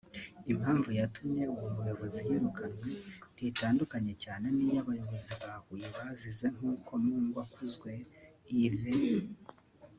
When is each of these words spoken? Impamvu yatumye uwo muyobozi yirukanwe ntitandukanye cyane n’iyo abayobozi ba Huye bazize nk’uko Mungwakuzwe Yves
Impamvu 0.51 0.89
yatumye 0.99 1.43
uwo 1.53 1.67
muyobozi 1.75 2.19
yirukanwe 2.29 2.89
ntitandukanye 3.35 4.13
cyane 4.23 4.45
n’iyo 4.55 4.79
abayobozi 4.83 5.31
ba 5.41 5.51
Huye 5.63 5.87
bazize 5.95 6.45
nk’uko 6.55 6.91
Mungwakuzwe 7.03 7.91
Yves 8.55 9.25